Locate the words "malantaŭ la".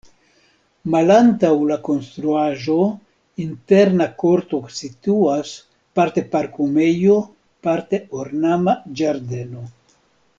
0.93-1.75